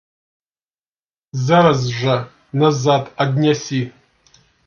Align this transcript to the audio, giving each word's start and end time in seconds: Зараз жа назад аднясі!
Зараз 1.49 1.81
жа 1.99 2.15
назад 2.65 3.13
аднясі! 3.27 3.81